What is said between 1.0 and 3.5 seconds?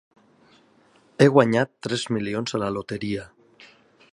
He guanyat tres milions a la loteria.